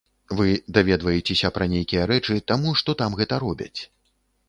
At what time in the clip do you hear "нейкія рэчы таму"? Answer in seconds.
1.75-2.69